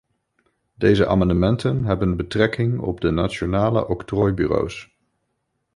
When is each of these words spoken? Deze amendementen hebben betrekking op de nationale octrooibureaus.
Deze 0.75 1.07
amendementen 1.07 1.83
hebben 1.83 2.17
betrekking 2.17 2.79
op 2.79 3.01
de 3.01 3.11
nationale 3.11 3.87
octrooibureaus. 3.87 4.95